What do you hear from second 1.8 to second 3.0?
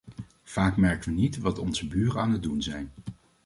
buren aan het doen zijn.